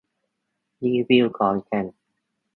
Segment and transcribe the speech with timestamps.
[0.83, 1.85] รีวิวขอนแก่น